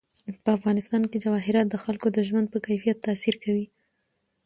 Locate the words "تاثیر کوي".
3.07-3.65